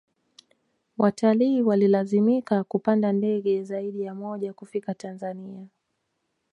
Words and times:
watalii 0.97 1.61
walilazimika 1.61 2.63
kupanda 2.63 3.11
ndege 3.11 3.63
zaidi 3.63 4.01
ya 4.01 4.15
moja 4.15 4.53
kufika 4.53 4.93
tanzania 4.93 5.67